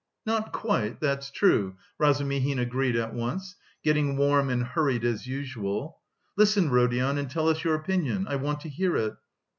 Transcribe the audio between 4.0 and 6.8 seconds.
warm and hurried as usual. "Listen,